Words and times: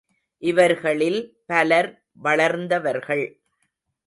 இவர்களில் 0.43 1.19
பலர் 1.45 1.89
வளர்ந்தவர்கள். 2.23 3.25